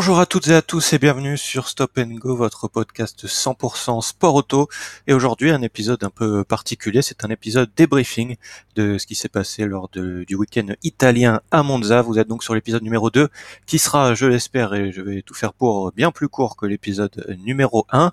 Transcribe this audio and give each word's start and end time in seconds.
Bonjour 0.00 0.18
à 0.18 0.24
toutes 0.24 0.48
et 0.48 0.54
à 0.54 0.62
tous 0.62 0.94
et 0.94 0.98
bienvenue 0.98 1.36
sur 1.36 1.68
Stop 1.68 1.98
and 1.98 2.14
Go, 2.14 2.34
votre 2.34 2.68
podcast 2.68 3.26
100% 3.26 4.00
sport 4.00 4.34
auto. 4.34 4.66
Et 5.06 5.12
aujourd'hui, 5.12 5.50
un 5.50 5.60
épisode 5.60 6.02
un 6.04 6.08
peu 6.08 6.42
particulier. 6.42 7.02
C'est 7.02 7.22
un 7.22 7.28
épisode 7.28 7.68
débriefing 7.76 8.36
de 8.76 8.96
ce 8.96 9.06
qui 9.06 9.14
s'est 9.14 9.28
passé 9.28 9.66
lors 9.66 9.90
du 9.90 10.34
week-end 10.34 10.68
italien 10.82 11.42
à 11.50 11.62
Monza. 11.62 12.00
Vous 12.00 12.18
êtes 12.18 12.28
donc 12.28 12.42
sur 12.42 12.54
l'épisode 12.54 12.82
numéro 12.82 13.10
2 13.10 13.28
qui 13.66 13.78
sera, 13.78 14.14
je 14.14 14.24
l'espère, 14.24 14.72
et 14.72 14.90
je 14.90 15.02
vais 15.02 15.20
tout 15.20 15.34
faire 15.34 15.52
pour 15.52 15.92
bien 15.92 16.12
plus 16.12 16.30
court 16.30 16.56
que 16.56 16.64
l'épisode 16.64 17.26
numéro 17.44 17.86
1. 17.90 18.10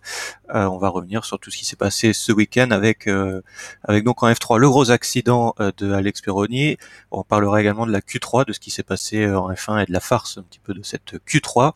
Euh, 0.56 0.66
on 0.66 0.78
va 0.78 0.90
revenir 0.90 1.24
sur 1.24 1.40
tout 1.40 1.52
ce 1.52 1.58
qui 1.58 1.66
s'est 1.66 1.78
passé 1.78 2.12
ce 2.12 2.34
week-end 2.34 2.72
avec, 2.72 3.08
euh, 3.08 3.42
avec 3.84 4.04
donc 4.04 4.24
en 4.24 4.30
F3 4.30 4.58
le 4.58 4.68
gros 4.68 4.92
accident 4.92 5.56
euh, 5.62 5.72
de 5.78 5.94
Alex 5.94 6.20
Peroni. 6.20 6.76
On 7.12 7.24
parlera 7.24 7.62
également 7.62 7.86
de 7.86 7.94
la 7.94 8.02
Q3, 8.02 8.46
de 8.46 8.52
ce 8.52 8.60
qui 8.60 8.72
s'est 8.72 8.84
passé 8.84 9.26
en 9.30 9.50
F1 9.52 9.84
et 9.84 9.86
de 9.86 9.94
la 9.94 10.02
farce 10.02 10.38
un 10.38 10.44
petit 10.44 10.60
peu 10.60 10.74
de 10.74 10.84
cette 10.84 11.16
Q3. 11.26 11.74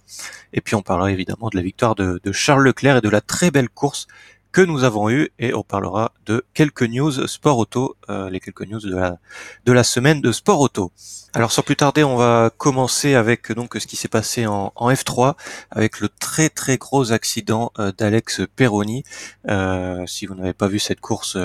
Et 0.53 0.61
puis 0.61 0.75
on 0.75 0.81
parlera 0.81 1.11
évidemment 1.11 1.49
de 1.49 1.57
la 1.57 1.63
victoire 1.63 1.95
de, 1.95 2.19
Charles 2.31 2.63
Leclerc 2.63 2.97
et 2.97 3.01
de 3.01 3.09
la 3.09 3.21
très 3.21 3.51
belle 3.51 3.69
course 3.69 4.07
que 4.51 4.61
nous 4.61 4.83
avons 4.83 5.09
eue 5.09 5.29
et 5.39 5.53
on 5.53 5.63
parlera 5.63 6.11
de 6.25 6.43
quelques 6.53 6.83
news 6.83 7.25
sport 7.27 7.57
auto, 7.57 7.95
euh, 8.09 8.29
les 8.29 8.41
quelques 8.41 8.67
news 8.67 8.81
de 8.81 8.93
la, 8.93 9.17
de 9.65 9.71
la 9.71 9.85
semaine 9.85 10.19
de 10.19 10.33
sport 10.33 10.59
auto. 10.59 10.91
Alors 11.33 11.53
sans 11.53 11.61
plus 11.61 11.77
tarder, 11.77 12.03
on 12.03 12.17
va 12.17 12.51
commencer 12.57 13.15
avec 13.15 13.53
donc 13.53 13.75
ce 13.79 13.87
qui 13.87 13.95
s'est 13.95 14.09
passé 14.09 14.45
en, 14.45 14.73
F3 14.75 15.35
avec 15.69 16.01
le 16.01 16.09
très 16.09 16.49
très 16.49 16.77
gros 16.77 17.13
accident 17.13 17.71
euh, 17.79 17.93
d'Alex 17.97 18.41
Peroni. 18.57 19.03
Euh, 19.47 20.05
si 20.05 20.25
vous 20.25 20.35
n'avez 20.35 20.53
pas 20.53 20.67
vu 20.67 20.79
cette 20.79 20.99
course, 20.99 21.37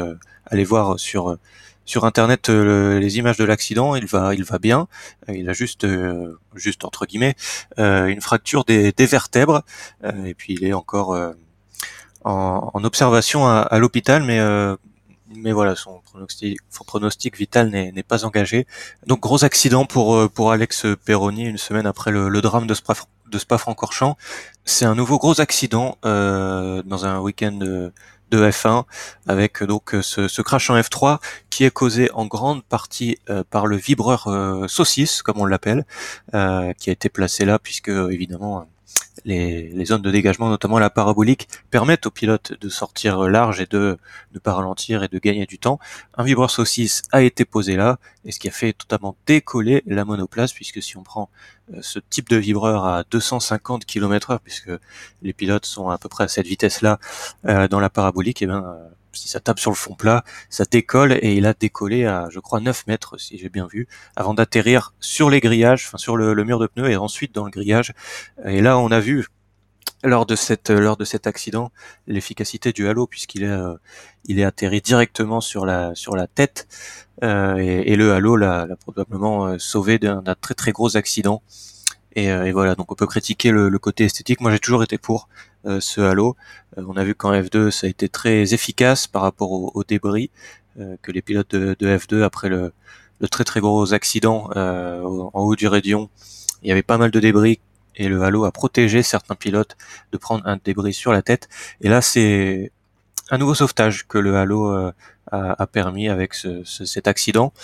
allez 0.46 0.64
voir 0.64 0.98
sur 0.98 1.38
sur 1.86 2.04
internet 2.04 2.50
euh, 2.50 2.98
les 2.98 3.16
images 3.16 3.38
de 3.38 3.44
l'accident, 3.44 3.94
il 3.94 4.06
va, 4.06 4.34
il 4.34 4.44
va 4.44 4.58
bien. 4.58 4.88
Euh, 5.28 5.36
il 5.36 5.48
a 5.48 5.52
juste, 5.54 5.84
euh, 5.84 6.38
juste 6.54 6.84
entre 6.84 7.06
guillemets, 7.06 7.36
une 7.78 8.20
fracture 8.20 8.64
des, 8.64 8.92
des 8.92 9.06
vertèbres. 9.06 9.62
et 10.04 10.34
puis 10.34 10.54
il 10.54 10.64
est 10.64 10.72
encore 10.72 11.16
en, 12.24 12.70
en, 12.74 12.84
observation 12.84 13.46
à, 13.46 13.60
à 13.60 13.78
l'hôpital, 13.78 14.22
mais 14.24 14.40
mais 15.34 15.52
voilà, 15.52 15.74
son 15.74 16.00
pronostic, 16.02 16.58
son 16.70 16.84
pronostic 16.84 17.36
vital 17.36 17.70
n'est 17.70 18.02
pas 18.02 18.24
engagé. 18.24 18.66
Donc 19.06 19.20
gros 19.20 19.44
accident 19.44 19.84
pour 19.84 20.30
pour 20.30 20.52
Alex 20.52 20.86
Peroni 21.04 21.44
une 21.44 21.58
semaine 21.58 21.86
après 21.86 22.10
le, 22.10 22.28
le 22.28 22.40
drame 22.40 22.66
de 22.66 22.74
Spa, 22.74 22.94
de 23.30 23.38
Spa-Francorchamps. 23.38 24.16
C'est 24.64 24.84
un 24.84 24.94
nouveau 24.94 25.18
gros 25.18 25.40
accident 25.40 25.98
euh, 26.04 26.82
dans 26.84 27.06
un 27.06 27.18
week-end 27.20 27.58
de 28.30 28.50
F1 28.50 28.84
avec 29.26 29.62
euh, 29.62 29.66
donc 29.66 29.94
euh, 29.94 30.02
ce, 30.02 30.28
ce, 30.28 30.42
crash 30.42 30.70
en 30.70 30.78
F3 30.78 31.18
qui 31.50 31.64
est 31.64 31.70
causé 31.70 32.10
en 32.12 32.26
grande 32.26 32.64
partie 32.64 33.18
euh, 33.30 33.44
par 33.48 33.66
le 33.66 33.76
vibreur 33.76 34.28
saucisse 34.68 35.22
comme 35.22 35.40
on 35.40 35.46
l'appelle 35.46 35.84
qui 36.32 36.90
a 36.90 36.92
été 36.92 37.08
placé 37.08 37.44
là 37.44 37.58
puisque 37.58 37.88
évidemment 37.88 38.66
les, 39.24 39.84
zones 39.84 40.02
de 40.02 40.10
dégagement, 40.10 40.48
notamment 40.48 40.78
la 40.78 40.90
parabolique, 40.90 41.48
permettent 41.70 42.06
aux 42.06 42.10
pilotes 42.10 42.52
de 42.60 42.68
sortir 42.68 43.18
large 43.28 43.60
et 43.60 43.66
de 43.66 43.98
ne 44.34 44.38
pas 44.38 44.52
ralentir 44.52 45.02
et 45.02 45.08
de 45.08 45.18
gagner 45.18 45.46
du 45.46 45.58
temps. 45.58 45.78
Un 46.16 46.24
vibreur 46.24 46.50
saucisse 46.50 47.02
a 47.12 47.22
été 47.22 47.44
posé 47.44 47.76
là, 47.76 47.98
et 48.24 48.32
ce 48.32 48.38
qui 48.38 48.48
a 48.48 48.52
fait 48.52 48.72
totalement 48.72 49.16
décoller 49.26 49.82
la 49.86 50.04
monoplace, 50.04 50.52
puisque 50.52 50.82
si 50.82 50.96
on 50.96 51.02
prend 51.02 51.28
euh, 51.72 51.78
ce 51.82 51.98
type 51.98 52.28
de 52.28 52.36
vibreur 52.36 52.84
à 52.84 53.04
250 53.10 53.84
km 53.84 54.30
heure, 54.30 54.40
puisque 54.40 54.70
les 55.22 55.32
pilotes 55.32 55.66
sont 55.66 55.88
à 55.88 55.98
peu 55.98 56.08
près 56.08 56.24
à 56.24 56.28
cette 56.28 56.46
vitesse-là 56.46 56.98
euh, 57.46 57.68
dans 57.68 57.80
la 57.80 57.90
parabolique, 57.90 58.42
et 58.42 58.44
eh 58.44 58.48
ben 58.48 58.64
euh, 58.64 58.88
si 59.16 59.28
ça 59.28 59.40
tape 59.40 59.58
sur 59.58 59.70
le 59.70 59.76
fond 59.76 59.94
plat, 59.94 60.24
ça 60.50 60.64
décolle 60.64 61.12
et 61.20 61.34
il 61.34 61.46
a 61.46 61.54
décollé 61.54 62.04
à, 62.04 62.28
je 62.30 62.40
crois, 62.40 62.60
9 62.60 62.86
mètres, 62.86 63.18
si 63.18 63.38
j'ai 63.38 63.48
bien 63.48 63.66
vu, 63.66 63.88
avant 64.16 64.34
d'atterrir 64.34 64.94
sur 65.00 65.30
les 65.30 65.40
grillages, 65.40 65.84
enfin 65.86 65.98
sur 65.98 66.16
le, 66.16 66.34
mur 66.44 66.58
de 66.58 66.66
pneus 66.66 66.90
et 66.90 66.96
ensuite 66.96 67.34
dans 67.34 67.44
le 67.44 67.50
grillage. 67.50 67.92
Et 68.44 68.60
là, 68.60 68.78
on 68.78 68.90
a 68.90 69.00
vu 69.00 69.26
lors 70.04 70.26
de 70.26 70.36
cette 70.36 70.70
lors 70.70 70.96
de 70.96 71.04
cet 71.04 71.26
accident 71.26 71.72
l'efficacité 72.06 72.72
du 72.72 72.86
halo 72.86 73.06
puisqu'il 73.06 73.44
est 73.44 73.48
euh, 73.48 73.74
il 74.26 74.38
est 74.38 74.44
atterri 74.44 74.80
directement 74.80 75.40
sur 75.40 75.64
la 75.64 75.94
sur 75.94 76.16
la 76.16 76.26
tête 76.26 76.68
euh, 77.22 77.56
et, 77.56 77.96
le 77.96 78.12
halo 78.12 78.36
l'a 78.36 78.68
probablement 78.80 79.46
euh, 79.46 79.58
sauvé 79.58 79.98
d'un 79.98 80.22
très 80.38 80.54
très 80.54 80.72
gros 80.72 80.96
accident 80.98 81.42
et, 82.14 82.26
et, 82.26 82.52
voilà 82.52 82.74
donc 82.74 82.92
on 82.92 82.94
peut 82.94 83.06
critiquer 83.06 83.50
le, 83.50 83.68
le 83.70 83.78
côté 83.78 84.04
esthétique 84.04 84.40
moi 84.40 84.50
j'ai 84.52 84.58
toujours 84.58 84.82
été 84.82 84.98
pour 84.98 85.28
euh, 85.55 85.55
ce 85.80 86.00
halo. 86.00 86.36
Euh, 86.78 86.84
on 86.86 86.96
a 86.96 87.04
vu 87.04 87.14
qu'en 87.14 87.32
F2 87.32 87.70
ça 87.70 87.86
a 87.86 87.90
été 87.90 88.08
très 88.08 88.54
efficace 88.54 89.06
par 89.06 89.22
rapport 89.22 89.50
aux, 89.52 89.84
débris 89.84 90.30
euh, 90.78 90.96
que 91.02 91.12
les 91.12 91.22
pilotes 91.22 91.54
de, 91.54 91.74
F2 91.80 92.22
après 92.22 92.48
le, 92.48 92.72
très 93.30 93.44
très 93.44 93.60
gros 93.60 93.92
accident 93.92 94.50
en 94.54 95.40
haut 95.40 95.56
du 95.56 95.68
Rédion, 95.68 96.10
il 96.62 96.68
y 96.68 96.72
avait 96.72 96.82
pas 96.82 96.98
mal 96.98 97.10
de 97.10 97.20
débris 97.20 97.60
et 97.96 98.08
le 98.08 98.22
halo 98.22 98.44
a 98.44 98.52
protégé 98.52 99.02
certains 99.02 99.34
pilotes 99.34 99.76
de 100.12 100.18
prendre 100.18 100.46
un 100.46 100.58
débris 100.62 100.92
sur 100.92 101.12
la 101.12 101.22
tête. 101.22 101.48
Et 101.80 101.88
là, 101.88 102.02
c'est 102.02 102.72
un 103.30 103.38
nouveau 103.38 103.54
sauvetage 103.54 104.06
que 104.06 104.18
le 104.18 104.36
halo 104.36 104.92
a, 105.32 105.66
permis 105.72 106.10
avec 106.10 106.34
cet 106.34 107.08
accident. 107.08 107.54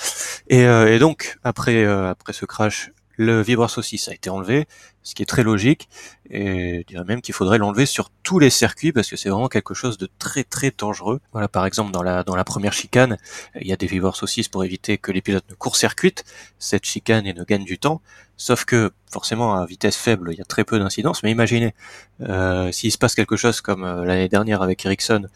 Et, 0.49 0.99
donc, 0.99 1.39
après, 1.45 1.85
après 1.85 2.33
ce 2.33 2.47
crash, 2.47 2.93
le 3.17 3.43
vibreur 3.43 3.71
saucisse 3.71 4.09
a 4.09 4.15
été 4.15 4.31
enlevé, 4.31 4.67
ce 5.03 5.15
qui 5.15 5.23
est 5.23 5.27
très 5.27 5.43
logique, 5.43 5.89
et 6.31 6.81
je 6.81 6.87
dirais 6.87 7.05
même 7.05 7.21
qu'il 7.21 7.35
faudrait 7.35 7.59
l'enlever 7.59 7.87
sur 7.87 8.11
tous 8.23 8.39
les 8.39 8.51
circuits 8.51 8.93
parce 8.93 9.11
que 9.11 9.17
c'est 9.17 9.29
vraiment 9.29 9.49
quelque 9.49 9.75
chose 9.75 9.99
de 9.99 10.09
très 10.19 10.45
très 10.45 10.73
dangereux. 10.77 11.21
Voilà, 11.33 11.49
par 11.49 11.67
exemple 11.67 11.93
dans 11.93 12.03
la 12.03 12.23
dans 12.23 12.37
la 12.37 12.45
première 12.45 12.73
chicane, 12.73 13.19
il 13.61 13.67
y 13.67 13.73
a 13.73 13.77
des 13.77 13.87
vibreurs 13.87 14.17
saucisses 14.17 14.49
pour 14.49 14.65
éviter 14.65 14.99
que 14.99 15.13
les 15.13 15.21
pilotes 15.21 15.49
ne 15.51 15.55
court-circuitent 15.55 16.25
cette 16.59 16.85
chicane 16.85 17.27
et 17.27 17.35
ne 17.35 17.45
gagnent 17.45 17.65
du 17.65 17.79
temps. 17.79 18.01
Sauf 18.37 18.65
que 18.65 18.91
forcément 19.13 19.55
à 19.55 19.67
vitesse 19.67 19.97
faible, 19.97 20.31
il 20.33 20.39
y 20.39 20.41
a 20.41 20.45
très 20.45 20.65
peu 20.65 20.79
d'incidence. 20.79 21.23
Mais 21.23 21.31
imaginez 21.31 21.75
euh, 22.23 22.73
s'il 22.73 22.91
se 22.91 22.99
passe 22.99 23.15
quelque 23.15 23.37
chose 23.37 23.61
comme 23.61 23.85
euh, 23.85 24.05
l'année 24.05 24.29
dernière 24.29 24.63
avec 24.63 24.85
Ericsson, 24.85 25.29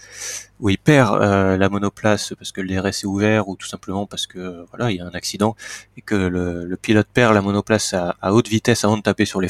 où 0.59 0.71
il 0.71 0.78
perd 0.78 1.22
euh, 1.22 1.56
la 1.56 1.69
monoplace 1.69 2.34
parce 2.38 2.53
que 2.53 2.60
le 2.60 2.75
DRS 2.75 2.87
est 2.87 3.04
ouvert 3.04 3.48
ou 3.48 3.56
tout 3.56 3.66
simplement 3.66 4.06
parce 4.06 4.27
que 4.27 4.65
voilà 4.71 4.91
il 4.91 4.97
y 4.97 5.00
a 5.00 5.04
un 5.04 5.10
accident 5.10 5.54
et 5.97 6.00
que 6.00 6.15
le, 6.15 6.77
pilote 6.81 7.06
perd 7.12 7.34
la 7.34 7.43
monoplace 7.43 7.94
à, 7.94 8.16
à, 8.22 8.33
haute 8.33 8.48
vitesse 8.48 8.84
avant 8.84 8.97
de 8.97 9.03
taper 9.03 9.25
sur 9.25 9.41
les 9.41 9.48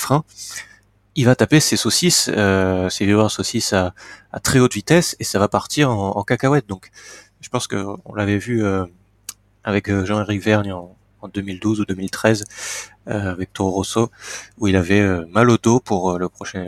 Il 1.14 1.24
va 1.24 1.34
taper 1.34 1.60
ses 1.60 1.76
saucisses, 1.76 2.30
euh, 2.34 2.90
ses 2.90 3.06
vibreurs 3.06 3.30
saucisses 3.30 3.72
à, 3.72 3.94
à, 4.32 4.40
très 4.40 4.58
haute 4.58 4.74
vitesse 4.74 5.16
et 5.18 5.24
ça 5.24 5.38
va 5.38 5.48
partir 5.48 5.90
en, 5.90 6.10
en 6.16 6.22
cacahuète. 6.22 6.66
Donc 6.66 6.90
je 7.40 7.48
pense 7.48 7.66
que 7.66 7.84
on 8.04 8.14
l'avait 8.14 8.38
vu 8.38 8.64
avec 9.64 9.90
Jean-Éric 9.90 10.42
Vergne 10.42 10.72
en, 10.72 10.96
en 11.22 11.28
2012 11.28 11.80
ou 11.80 11.84
2013 11.84 12.44
euh, 13.08 13.30
avec 13.30 13.52
Toro 13.52 13.70
Rosso, 13.70 14.10
où 14.58 14.68
il 14.68 14.76
avait 14.76 15.00
euh, 15.00 15.24
mal 15.30 15.50
au 15.50 15.58
dos 15.58 15.80
pour 15.80 16.12
euh, 16.12 16.18
le 16.18 16.28
prochain, 16.28 16.66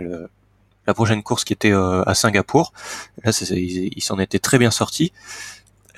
la 0.86 0.94
prochaine 0.94 1.22
course 1.22 1.44
qui 1.44 1.52
était 1.52 1.72
à 1.72 2.14
Singapour. 2.14 2.72
Là, 3.22 3.32
il, 3.50 4.02
s'en 4.02 4.18
était 4.18 4.38
très 4.38 4.58
bien 4.58 4.70
sorti, 4.70 5.12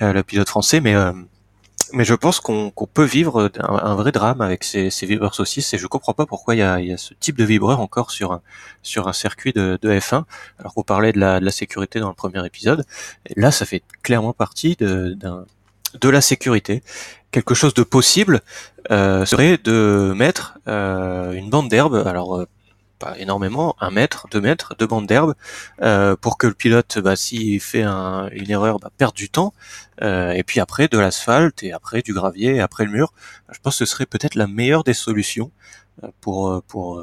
le 0.01 0.21
pilote 0.21 0.49
français, 0.49 0.81
mais 0.81 0.95
mais 1.93 2.05
je 2.05 2.13
pense 2.13 2.39
qu'on 2.39 2.71
peut 2.71 3.03
vivre 3.03 3.51
un, 3.59 3.95
vrai 3.95 4.11
drame 4.11 4.41
avec 4.41 4.63
ces, 4.63 4.89
ces 4.89 5.05
vibreurs 5.05 5.35
saucisses 5.35 5.73
et 5.73 5.77
je 5.77 5.87
comprends 5.87 6.13
pas 6.13 6.25
pourquoi 6.25 6.55
il 6.55 6.59
y 6.59 6.61
a, 6.61 6.79
y 6.79 6.91
a 6.91 6.97
ce 6.97 7.13
type 7.13 7.37
de 7.37 7.43
vibreur 7.43 7.79
encore 7.79 8.11
sur 8.11 8.31
un, 8.31 8.41
sur 8.81 9.07
un 9.07 9.13
circuit 9.13 9.53
de, 9.53 9.77
de 9.81 9.89
F1 9.89 10.23
alors 10.59 10.73
qu'on 10.73 10.83
parlait 10.83 11.11
de 11.11 11.19
la, 11.19 11.39
de 11.39 11.45
la 11.45 11.51
sécurité 11.51 11.99
dans 11.99 12.09
le 12.09 12.15
premier 12.15 12.45
épisode. 12.45 12.85
Là, 13.35 13.51
ça 13.51 13.65
fait 13.65 13.83
clairement 14.03 14.33
partie 14.33 14.75
de, 14.75 15.17
de 15.99 16.09
la 16.09 16.21
sécurité. 16.21 16.83
Quelque 17.31 17.53
chose 17.53 17.73
de 17.73 17.83
possible 17.83 18.41
euh, 18.91 19.25
serait 19.25 19.57
de 19.57 20.13
mettre 20.15 20.57
euh, 20.67 21.33
une 21.33 21.49
bande 21.49 21.69
d'herbe, 21.69 22.03
alors 22.05 22.37
euh, 22.37 22.47
pas 23.01 23.17
énormément, 23.17 23.75
un 23.79 23.91
mètre, 23.91 24.27
deux 24.31 24.41
mètres 24.41 24.75
de 24.77 24.85
bande 24.85 25.07
d'herbe, 25.07 25.33
pour 26.21 26.37
que 26.37 26.47
le 26.47 26.53
pilote, 26.53 26.99
bah, 26.99 27.15
s'il 27.15 27.59
fait 27.59 27.83
une 27.83 28.49
erreur, 28.49 28.79
bah, 28.79 28.91
perde 28.97 29.15
du 29.15 29.29
temps, 29.29 29.53
et 30.01 30.43
puis 30.45 30.59
après 30.59 30.87
de 30.87 30.99
l'asphalte, 30.99 31.63
et 31.63 31.73
après 31.73 32.01
du 32.01 32.13
gravier, 32.13 32.55
et 32.55 32.61
après 32.61 32.85
le 32.85 32.91
mur. 32.91 33.13
Je 33.51 33.59
pense 33.59 33.79
que 33.79 33.85
ce 33.85 33.91
serait 33.91 34.05
peut-être 34.05 34.35
la 34.35 34.47
meilleure 34.47 34.83
des 34.83 34.93
solutions 34.93 35.51
pour 36.21 36.63
pour 36.67 37.01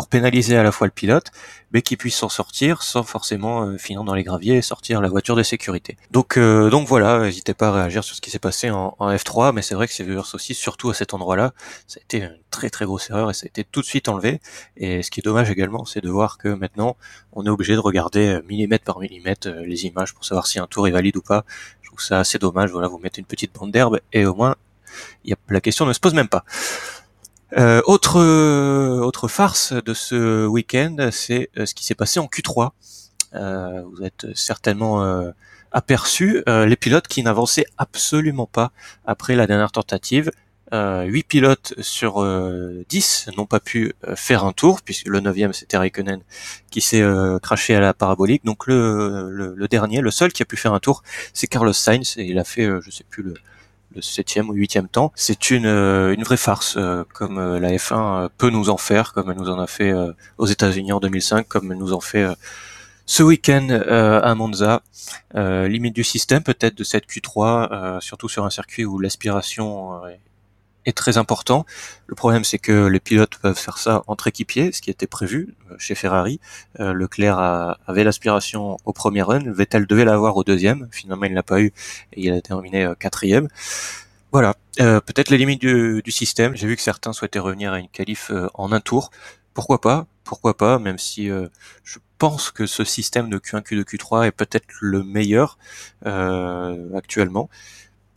pour 0.00 0.08
pénaliser 0.08 0.56
à 0.56 0.62
la 0.62 0.72
fois 0.72 0.86
le 0.86 0.92
pilote, 0.92 1.26
mais 1.72 1.82
qu'il 1.82 1.98
puisse 1.98 2.16
s'en 2.16 2.30
sortir 2.30 2.82
sans 2.82 3.02
forcément 3.02 3.66
euh, 3.66 3.76
finir 3.76 4.02
dans 4.02 4.14
les 4.14 4.22
graviers 4.22 4.56
et 4.56 4.62
sortir 4.62 5.02
la 5.02 5.10
voiture 5.10 5.36
de 5.36 5.42
sécurité. 5.42 5.98
Donc 6.10 6.38
euh, 6.38 6.70
donc 6.70 6.88
voilà, 6.88 7.18
n'hésitez 7.18 7.52
pas 7.52 7.68
à 7.68 7.72
réagir 7.72 8.02
sur 8.02 8.16
ce 8.16 8.22
qui 8.22 8.30
s'est 8.30 8.38
passé 8.38 8.70
en, 8.70 8.96
F3, 8.98 9.52
mais 9.52 9.60
c'est 9.60 9.74
vrai 9.74 9.86
que 9.86 9.92
c'est 9.92 10.08
aussi 10.32 10.54
surtout 10.54 10.88
à 10.88 10.94
cet 10.94 11.12
endroit-là, 11.12 11.52
ça 11.86 12.00
a 12.00 12.02
été 12.02 12.16
une 12.22 12.38
très 12.50 12.70
très 12.70 12.86
grosse 12.86 13.10
erreur 13.10 13.28
et 13.28 13.34
ça 13.34 13.44
a 13.44 13.48
été 13.48 13.62
tout 13.62 13.82
de 13.82 13.84
suite 13.84 14.08
enlevé. 14.08 14.40
Et 14.78 15.02
ce 15.02 15.10
qui 15.10 15.20
est 15.20 15.22
dommage 15.22 15.50
également, 15.50 15.84
c'est 15.84 16.00
de 16.00 16.08
voir 16.08 16.38
que 16.38 16.48
maintenant 16.48 16.96
on 17.34 17.44
est 17.44 17.50
obligé 17.50 17.74
de 17.74 17.80
regarder 17.80 18.26
euh, 18.26 18.42
millimètre 18.48 18.84
par 18.84 19.00
millimètre 19.00 19.48
les 19.50 19.84
images 19.84 20.14
pour 20.14 20.24
savoir 20.24 20.46
si 20.46 20.58
un 20.58 20.66
tour 20.66 20.88
est 20.88 20.92
valide 20.92 21.18
ou 21.18 21.22
pas. 21.22 21.44
Je 21.82 21.88
trouve 21.88 22.00
ça 22.00 22.20
assez 22.20 22.38
dommage. 22.38 22.70
Voilà, 22.70 22.88
vous 22.88 22.98
mettez 22.98 23.20
une 23.20 23.26
petite 23.26 23.52
bande 23.52 23.70
d'herbe 23.70 24.00
et 24.14 24.24
au 24.24 24.34
moins 24.34 24.56
la 25.50 25.60
question 25.60 25.84
ne 25.84 25.92
se 25.92 26.00
pose 26.00 26.14
même 26.14 26.28
pas. 26.28 26.42
Euh, 27.56 27.82
autre 27.86 28.20
autre 29.00 29.28
farce 29.28 29.72
de 29.72 29.94
ce 29.94 30.46
week-end, 30.46 31.08
c'est 31.10 31.50
euh, 31.58 31.66
ce 31.66 31.74
qui 31.74 31.84
s'est 31.84 31.94
passé 31.94 32.20
en 32.20 32.26
Q3. 32.26 32.70
Euh, 33.34 33.82
vous 33.92 34.04
êtes 34.04 34.26
certainement 34.34 35.04
euh, 35.04 35.30
aperçu 35.72 36.42
les 36.46 36.76
pilotes 36.76 37.06
qui 37.06 37.22
n'avançaient 37.22 37.66
absolument 37.78 38.46
pas 38.46 38.72
après 39.04 39.36
la 39.36 39.46
dernière 39.46 39.72
tentative. 39.72 40.30
Euh, 40.72 41.02
8 41.02 41.22
pilotes 41.24 41.74
sur 41.80 42.24
10 42.88 43.30
n'ont 43.36 43.46
pas 43.46 43.58
pu 43.58 43.92
faire 44.14 44.44
un 44.44 44.52
tour, 44.52 44.82
puisque 44.82 45.08
le 45.08 45.18
9 45.18 45.52
c'était 45.52 45.76
Raikkonen 45.76 46.20
qui 46.70 46.80
s'est 46.80 47.04
craché 47.42 47.74
à 47.74 47.80
la 47.80 47.94
parabolique. 47.94 48.44
Donc 48.44 48.66
le, 48.66 49.30
le, 49.30 49.68
dernier, 49.68 50.00
le 50.00 50.10
seul 50.10 50.32
qui 50.32 50.42
a 50.42 50.46
pu 50.46 50.56
faire 50.56 50.72
un 50.72 50.80
tour, 50.80 51.02
c'est 51.34 51.48
Carlos 51.48 51.72
Sainz, 51.72 52.16
et 52.18 52.24
il 52.24 52.38
a 52.38 52.44
fait, 52.44 52.68
je 52.80 52.90
sais 52.90 53.04
plus 53.08 53.22
le, 53.22 53.34
le 53.94 54.02
septième 54.02 54.50
ou 54.50 54.54
huitième 54.54 54.88
temps. 54.88 55.12
C'est 55.14 55.50
une, 55.50 55.66
une 55.66 56.22
vraie 56.22 56.36
farce, 56.36 56.78
comme 57.12 57.58
la 57.58 57.70
F1 57.72 58.28
peut 58.38 58.50
nous 58.50 58.70
en 58.70 58.76
faire, 58.76 59.12
comme 59.12 59.30
elle 59.30 59.36
nous 59.36 59.50
en 59.50 59.58
a 59.58 59.66
fait 59.66 59.92
aux 60.38 60.46
États-Unis 60.46 60.92
en 60.92 61.00
2005, 61.00 61.46
comme 61.48 61.72
elle 61.72 61.78
nous 61.78 61.92
en 61.92 62.00
fait 62.00 62.26
ce 63.10 63.24
week-end 63.24 63.66
euh, 63.70 64.20
à 64.22 64.36
Monza. 64.36 64.82
Euh, 65.34 65.66
limite 65.66 65.96
du 65.96 66.04
système 66.04 66.44
peut-être 66.44 66.76
de 66.76 66.84
cette 66.84 67.06
Q3, 67.08 67.72
euh, 67.72 68.00
surtout 68.00 68.28
sur 68.28 68.44
un 68.44 68.50
circuit 68.50 68.84
où 68.84 69.00
l'aspiration 69.00 70.00
est 70.86 70.96
très 70.96 71.18
important. 71.18 71.66
Le 72.06 72.14
problème, 72.14 72.44
c'est 72.44 72.58
que 72.58 72.86
les 72.86 73.00
pilotes 73.00 73.36
peuvent 73.36 73.58
faire 73.58 73.78
ça 73.78 74.02
entre 74.06 74.26
équipiers, 74.26 74.72
ce 74.72 74.80
qui 74.80 74.90
était 74.90 75.06
prévu 75.06 75.54
chez 75.78 75.94
Ferrari. 75.94 76.40
Leclerc 76.78 77.38
avait 77.86 78.04
l'aspiration 78.04 78.78
au 78.84 78.92
premier 78.92 79.22
run, 79.22 79.50
Vettel 79.52 79.86
devait 79.86 80.04
l'avoir 80.04 80.36
au 80.36 80.44
deuxième. 80.44 80.88
Finalement, 80.90 81.24
il 81.24 81.30
ne 81.30 81.36
l'a 81.36 81.42
pas 81.42 81.60
eu 81.60 81.72
et 82.12 82.22
il 82.26 82.32
a 82.32 82.40
terminé 82.40 82.90
quatrième. 82.98 83.48
Voilà, 84.32 84.54
peut-être 84.76 85.30
les 85.30 85.38
limites 85.38 85.60
du, 85.60 86.02
du 86.02 86.10
système. 86.10 86.56
J'ai 86.56 86.66
vu 86.66 86.76
que 86.76 86.82
certains 86.82 87.12
souhaitaient 87.12 87.38
revenir 87.38 87.72
à 87.72 87.78
une 87.78 87.88
qualif 87.88 88.30
en 88.54 88.72
un 88.72 88.80
tour. 88.80 89.10
Pourquoi 89.54 89.80
pas? 89.80 90.06
Pourquoi 90.24 90.56
pas? 90.56 90.78
Même 90.78 90.98
si 90.98 91.28
je 91.28 91.98
pense 92.20 92.50
que 92.50 92.66
ce 92.66 92.84
système 92.84 93.30
de 93.30 93.38
Q1, 93.38 93.62
Q2, 93.62 93.82
Q3 93.82 94.26
est 94.26 94.30
peut-être 94.30 94.66
le 94.80 95.02
meilleur 95.02 95.58
euh, 96.06 96.94
actuellement. 96.94 97.48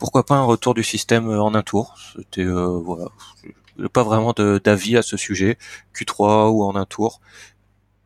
Pourquoi 0.04 0.26
pas 0.26 0.34
un 0.34 0.44
retour 0.44 0.74
du 0.74 0.82
système 0.84 1.30
en 1.30 1.54
un 1.54 1.62
tour 1.62 1.96
C'était 2.14 2.44
euh, 2.44 2.78
voilà, 2.78 3.06
pas 3.90 4.02
vraiment 4.02 4.34
d'avis 4.34 4.98
à 4.98 5.02
ce 5.02 5.16
sujet. 5.16 5.56
Q3 5.94 6.50
ou 6.50 6.62
en 6.62 6.76
un 6.76 6.84
tour. 6.84 7.22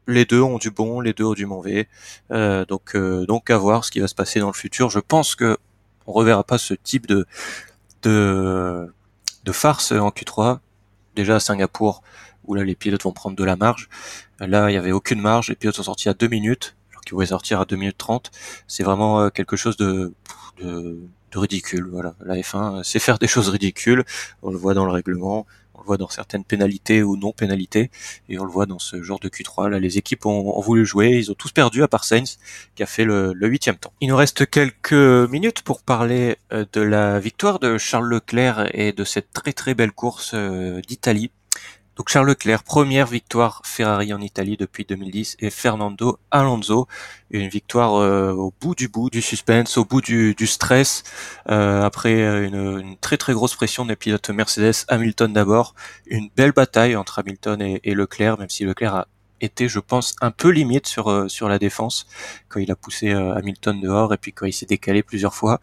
Les 0.06 0.24
deux 0.24 0.40
ont 0.40 0.58
du 0.58 0.70
bon, 0.70 1.00
les 1.00 1.12
deux 1.12 1.24
ont 1.24 1.34
du 1.34 1.44
mauvais. 1.44 1.88
Euh, 2.30 2.64
donc 2.64 2.96
donc 2.96 3.50
à 3.50 3.58
voir 3.58 3.84
ce 3.84 3.90
qui 3.90 3.98
va 3.98 4.06
se 4.06 4.14
passer 4.14 4.38
dans 4.38 4.46
le 4.46 4.52
futur. 4.52 4.90
Je 4.90 5.00
pense 5.00 5.34
que 5.34 5.58
on 6.06 6.12
reverra 6.12 6.44
pas 6.44 6.56
ce 6.56 6.72
type 6.72 7.08
de 7.08 7.26
de, 8.02 8.94
de 9.42 9.52
farce 9.52 9.90
en 9.90 10.10
Q3. 10.10 10.60
Déjà 11.16 11.34
à 11.34 11.40
Singapour, 11.40 12.04
où 12.44 12.54
là 12.54 12.62
les 12.62 12.76
pilotes 12.76 13.02
vont 13.02 13.12
prendre 13.12 13.34
de 13.34 13.42
la 13.42 13.56
marge. 13.56 13.88
Là, 14.38 14.70
il 14.70 14.74
y 14.74 14.76
avait 14.76 14.92
aucune 14.92 15.20
marge, 15.20 15.48
les 15.48 15.56
pilotes 15.56 15.74
sont 15.74 15.82
sortis 15.82 16.08
à 16.08 16.14
2 16.14 16.28
minutes, 16.28 16.76
alors 16.92 17.00
qu'ils 17.00 17.14
voulaient 17.14 17.26
sortir 17.26 17.60
à 17.60 17.64
2 17.64 17.74
minutes 17.74 17.98
30. 17.98 18.30
C'est 18.68 18.84
vraiment 18.84 19.20
euh, 19.20 19.30
quelque 19.30 19.56
chose 19.56 19.76
de, 19.76 20.14
de, 20.60 21.00
de 21.32 21.38
ridicule. 21.38 21.88
Voilà, 21.90 22.14
la 22.24 22.36
F1 22.36 22.82
c'est 22.84 22.98
faire 22.98 23.18
des 23.18 23.28
choses 23.28 23.48
ridicules. 23.48 24.04
On 24.42 24.50
le 24.50 24.58
voit 24.58 24.74
dans 24.74 24.84
le 24.84 24.92
règlement, 24.92 25.46
on 25.74 25.80
le 25.80 25.84
voit 25.84 25.96
dans 25.96 26.08
certaines 26.08 26.44
pénalités 26.44 27.02
ou 27.02 27.16
non 27.16 27.32
pénalités, 27.32 27.90
et 28.28 28.38
on 28.38 28.44
le 28.44 28.50
voit 28.50 28.66
dans 28.66 28.78
ce 28.78 29.02
genre 29.02 29.20
de 29.20 29.28
Q3. 29.28 29.68
Là, 29.68 29.78
les 29.78 29.98
équipes 29.98 30.26
ont, 30.26 30.60
voulu 30.60 30.84
jouer, 30.84 31.10
ils 31.10 31.30
ont 31.30 31.34
tous 31.34 31.52
perdu 31.52 31.82
à 31.82 31.88
part 31.88 32.04
Sainz 32.04 32.38
qui 32.74 32.82
a 32.82 32.86
fait 32.86 33.04
le 33.04 33.34
huitième 33.40 33.76
temps. 33.76 33.92
Il 34.00 34.08
nous 34.08 34.16
reste 34.16 34.48
quelques 34.48 34.92
minutes 34.92 35.62
pour 35.62 35.82
parler 35.82 36.36
euh, 36.52 36.64
de 36.72 36.80
la 36.80 37.20
victoire 37.20 37.58
de 37.58 37.78
Charles 37.78 38.08
Leclerc 38.08 38.68
et 38.74 38.92
de 38.92 39.04
cette 39.04 39.32
très 39.32 39.52
très 39.52 39.74
belle 39.74 39.92
course 39.92 40.32
euh, 40.34 40.80
d'Italie 40.86 41.30
donc 41.98 42.10
Charles 42.10 42.28
Leclerc, 42.28 42.62
première 42.62 43.08
victoire 43.08 43.60
Ferrari 43.64 44.14
en 44.14 44.20
Italie 44.20 44.56
depuis 44.56 44.84
2010 44.84 45.36
et 45.40 45.50
Fernando 45.50 46.20
Alonso, 46.30 46.86
une 47.32 47.48
victoire 47.48 47.96
euh, 47.96 48.30
au 48.30 48.54
bout 48.60 48.76
du 48.76 48.86
bout 48.86 49.10
du 49.10 49.20
suspense, 49.20 49.76
au 49.78 49.84
bout 49.84 50.00
du, 50.00 50.46
stress, 50.46 51.02
euh, 51.50 51.82
après 51.82 52.46
une, 52.46 52.96
très 53.00 53.16
très 53.16 53.32
grosse 53.32 53.56
pression 53.56 53.84
des 53.84 53.96
pilotes 53.96 54.30
Mercedes, 54.30 54.84
Hamilton 54.86 55.32
d'abord, 55.32 55.74
une 56.06 56.30
belle 56.36 56.52
bataille 56.52 56.94
entre 56.94 57.18
Hamilton 57.18 57.60
et, 57.60 57.94
Leclerc, 57.94 58.38
même 58.38 58.48
si 58.48 58.64
Leclerc 58.64 58.94
a 58.94 59.08
été, 59.40 59.68
je 59.68 59.80
pense, 59.80 60.14
un 60.20 60.30
peu 60.30 60.50
limite 60.50 60.86
sur 60.86 61.10
euh, 61.10 61.26
sur 61.26 61.48
la 61.48 61.58
défense 61.58 62.06
quand 62.48 62.60
il 62.60 62.70
a 62.70 62.76
poussé 62.76 63.10
Hamilton 63.10 63.80
dehors 63.80 64.14
et 64.14 64.18
puis 64.18 64.32
quand 64.32 64.46
il 64.46 64.52
s'est 64.52 64.66
décalé 64.66 65.02
plusieurs 65.02 65.34
fois. 65.34 65.60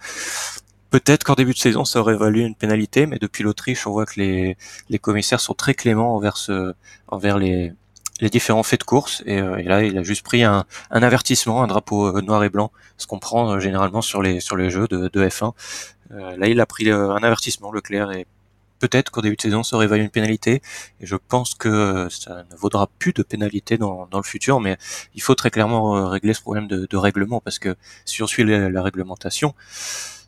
Peut-être 0.91 1.23
qu'en 1.23 1.33
début 1.33 1.53
de 1.53 1.57
saison, 1.57 1.83
ça 1.83 1.99
aurait 1.99 2.15
valu 2.15 2.41
une 2.41 2.55
pénalité, 2.55 3.05
mais 3.05 3.17
depuis 3.19 3.43
l'Autriche, 3.43 3.85
on 3.87 3.91
voit 3.91 4.05
que 4.05 4.19
les, 4.19 4.57
les 4.89 4.99
commissaires 4.99 5.39
sont 5.39 5.53
très 5.53 5.73
cléments 5.73 6.15
envers, 6.15 6.37
ce, 6.37 6.73
envers 7.07 7.37
les, 7.37 7.73
les 8.21 8.29
différents 8.29 8.63
faits 8.63 8.81
de 8.81 8.85
course. 8.85 9.23
Et, 9.25 9.39
euh, 9.39 9.57
et, 9.57 9.63
là, 9.63 9.83
il 9.83 9.97
a 9.97 10.03
juste 10.03 10.23
pris 10.23 10.43
un, 10.43 10.65
un 10.91 11.03
avertissement, 11.03 11.63
un 11.63 11.67
drapeau 11.67 12.17
euh, 12.17 12.21
noir 12.21 12.43
et 12.43 12.49
blanc, 12.49 12.71
ce 12.97 13.07
qu'on 13.07 13.19
prend 13.19 13.51
euh, 13.51 13.59
généralement 13.59 14.01
sur 14.01 14.21
les, 14.21 14.39
sur 14.39 14.55
les 14.55 14.69
jeux 14.69 14.87
de, 14.87 15.09
de 15.11 15.27
F1. 15.27 15.53
là, 16.09 16.47
il 16.47 16.59
a 16.61 16.65
pris 16.65 16.89
un 16.89 17.17
avertissement, 17.17 17.71
Leclerc, 17.71 18.11
et 18.11 18.27
peut-être 18.79 19.09
qu'en 19.11 19.21
début 19.21 19.35
de 19.35 19.41
saison, 19.41 19.63
ça 19.63 19.75
aurait 19.75 19.87
valu 19.87 20.03
une 20.03 20.09
pénalité. 20.09 20.61
Et 21.01 21.05
je 21.05 21.15
pense 21.15 21.55
que 21.55 22.07
ça 22.09 22.43
ne 22.49 22.55
vaudra 22.55 22.87
plus 22.99 23.13
de 23.13 23.23
pénalité 23.23 23.77
dans, 23.77 24.07
dans 24.07 24.19
le 24.19 24.23
futur, 24.23 24.59
mais 24.59 24.77
il 25.13 25.21
faut 25.21 25.35
très 25.35 25.49
clairement 25.49 26.09
régler 26.09 26.33
ce 26.33 26.41
problème 26.41 26.67
de, 26.67 26.87
de 26.89 26.97
règlement, 26.97 27.41
parce 27.41 27.59
que 27.59 27.75
si 28.05 28.21
on 28.21 28.27
suit 28.27 28.43
la 28.45 28.81
réglementation, 28.83 29.55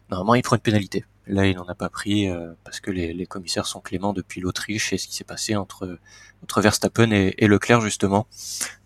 normalement 0.09 0.35
il 0.35 0.43
prend 0.43 0.55
une 0.55 0.61
pénalité. 0.61 1.05
Là, 1.29 1.45
il 1.45 1.57
n'en 1.57 1.65
a 1.65 1.75
pas 1.75 1.89
pris 1.89 2.29
euh, 2.29 2.53
parce 2.63 2.79
que 2.79 2.89
les, 2.89 3.25
commissaires 3.25 3.65
sont 3.65 3.81
cléments 3.81 4.13
depuis 4.13 4.39
l'Autriche 4.39 4.93
et 4.93 4.97
ce 4.97 5.07
qui 5.07 5.15
s'est 5.15 5.25
passé 5.25 5.57
entre, 5.57 5.99
entre 6.41 6.61
Verstappen 6.61 7.11
et, 7.11 7.47
Leclerc 7.47 7.81
justement. 7.81 8.27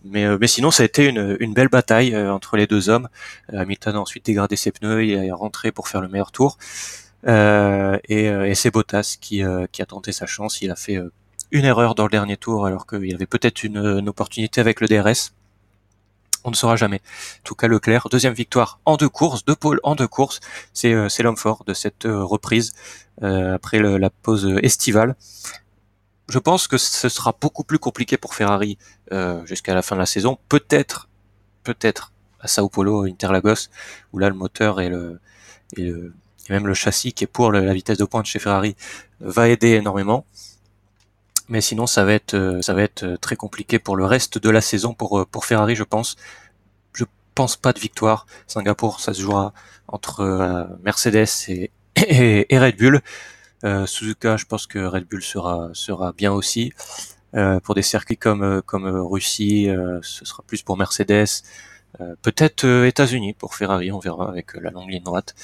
Mais, 0.03 0.25
euh, 0.25 0.37
mais 0.41 0.47
sinon, 0.47 0.71
ça 0.71 0.81
a 0.83 0.85
été 0.87 1.05
une, 1.05 1.53
belle 1.53 1.67
bataille 1.67 2.15
euh, 2.15 2.33
entre 2.33 2.57
les 2.57 2.65
deux 2.65 2.89
hommes. 2.89 3.09
Hamilton 3.53 3.95
a 3.95 3.99
ensuite 3.99 4.25
dégradé 4.25 4.55
ses 4.55 4.71
pneus, 4.71 5.05
il 5.05 5.11
est 5.11 5.31
rentré 5.31 5.71
pour 5.71 5.87
faire 5.87 6.01
le 6.01 6.07
meilleur 6.07 6.31
tour. 6.31 6.57
et, 7.27 8.25
et 8.25 8.55
c'est 8.55 8.71
Bottas 8.71 9.17
qui, 9.21 9.43
qui 9.71 9.81
a 9.81 9.85
tenté 9.85 10.11
sa 10.11 10.25
chance. 10.25 10.61
Il 10.61 10.71
a 10.71 10.75
fait 10.75 10.99
une 11.51 11.65
erreur 11.65 11.93
dans 11.93 12.05
le 12.05 12.09
dernier 12.09 12.37
tour 12.37 12.65
alors 12.65 12.87
qu'il 12.87 13.13
avait 13.13 13.27
peut-être 13.27 13.63
une 13.63 14.09
opportunité 14.09 14.59
avec 14.59 14.81
le 14.81 14.87
DRS 14.87 15.33
on 16.43 16.51
ne 16.51 16.55
saura 16.55 16.75
jamais. 16.75 16.97
En 16.97 17.43
tout 17.43 17.55
cas, 17.55 17.67
Leclerc, 17.67 18.07
deuxième 18.09 18.33
victoire 18.33 18.79
en 18.85 18.97
deux 18.97 19.09
courses, 19.09 19.45
deux 19.45 19.55
pôles 19.55 19.79
en 19.83 19.95
deux 19.95 20.07
courses. 20.07 20.39
C'est 20.73 20.93
euh, 20.93 21.07
l'homme 21.19 21.37
fort 21.37 21.63
de 21.65 21.73
cette 21.73 22.05
euh, 22.05 22.23
reprise 22.23 22.73
euh, 23.23 23.55
après 23.55 23.79
la 23.79 24.09
pause 24.09 24.57
estivale. 24.61 25.15
Je 26.29 26.39
pense 26.39 26.67
que 26.67 26.77
ce 26.77 27.09
sera 27.09 27.35
beaucoup 27.39 27.63
plus 27.63 27.77
compliqué 27.77 28.15
pour 28.17 28.35
Ferrari 28.35 28.77
jusqu'à 29.43 29.75
la 29.75 29.81
fin 29.81 29.95
de 29.95 29.99
la 29.99 30.05
saison. 30.05 30.37
Peut-être, 30.47 31.09
peut-être 31.63 32.13
à 32.39 32.47
Sao 32.47 32.69
Paulo, 32.69 33.03
Interlagos, 33.03 33.67
où 34.13 34.17
là 34.17 34.29
le 34.29 34.35
moteur 34.35 34.79
et 34.79 34.87
le, 34.87 35.19
et, 35.75 35.83
le, 35.83 36.13
et 36.47 36.53
même 36.53 36.67
le 36.67 36.73
châssis 36.73 37.11
qui 37.11 37.25
est 37.25 37.27
pour 37.27 37.51
la 37.51 37.73
vitesse 37.73 37.97
de 37.97 38.05
pointe 38.05 38.25
chez 38.25 38.39
Ferrari 38.39 38.77
va 39.19 39.49
aider 39.49 39.71
énormément 39.71 40.25
mais 41.51 41.59
sinon 41.61 41.85
ça 41.85 42.05
va 42.05 42.13
être 42.13 42.33
euh, 42.33 42.61
ça 42.61 42.73
va 42.73 42.81
être 42.81 43.03
euh, 43.03 43.17
très 43.17 43.35
compliqué 43.35 43.77
pour 43.77 43.97
le 43.97 44.05
reste 44.05 44.37
de 44.37 44.49
la 44.49 44.61
saison 44.61 44.93
pour 44.93 45.19
euh, 45.19 45.25
pour 45.25 45.45
Ferrari 45.45 45.75
je 45.75 45.83
pense. 45.83 46.15
Je 46.93 47.03
pense 47.35 47.57
pas 47.57 47.73
de 47.73 47.79
victoire. 47.79 48.25
Singapour 48.47 49.01
ça 49.01 49.13
se 49.13 49.21
jouera 49.21 49.53
entre 49.87 50.69
Mercedes 50.83 51.27
et, 51.97 52.53
et, 52.53 52.59
Red 52.59 52.77
Bull. 52.77 53.01
Suzuka 53.85 54.37
je 54.37 54.45
pense 54.45 54.65
que 54.65 54.79
Red 54.79 55.05
Bull 55.07 55.21
sera 55.21 55.69
sera 55.73 56.13
bien 56.13 56.31
aussi. 56.31 56.73
pour 57.63 57.75
des 57.75 57.83
circuits 57.83 58.17
comme 58.17 58.61
comme 58.65 58.87
Russie, 59.13 59.69
ce 60.01 60.25
sera 60.25 60.43
plus 60.47 60.61
pour 60.63 60.77
Mercedes. 60.77 61.31
Peut-être 62.21 62.65
États-Unis 62.85 63.33
pour 63.33 63.55
Ferrari, 63.55 63.91
on 63.91 63.99
verra 63.99 64.29
avec 64.29 64.55
la 64.55 64.71
longue 64.71 64.89
ligne 64.89 65.03
droite. 65.03 65.35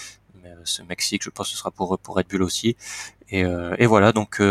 Mais 0.42 0.52
ce 0.64 0.82
Mexique, 0.84 1.24
je 1.24 1.30
pense, 1.30 1.50
ce 1.50 1.58
sera 1.58 1.72
pour 1.72 1.98
pour 2.00 2.16
Red 2.16 2.28
Bull 2.28 2.44
aussi. 2.44 2.76
Et, 3.30 3.42
et 3.78 3.86
voilà, 3.86 4.12
donc 4.12 4.42